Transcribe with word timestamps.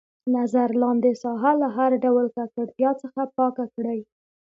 نظر 0.35 0.69
لاندې 0.81 1.11
ساحه 1.23 1.51
له 1.61 1.67
هر 1.77 1.91
ډول 2.03 2.25
ککړتیا 2.35 2.91
څخه 3.03 3.21
پاکه 3.37 3.65
کړئ. 3.75 3.99